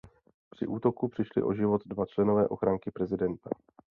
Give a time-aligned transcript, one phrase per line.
[0.51, 3.49] Při útoku přišli o život dva členové ochranky prezidenta.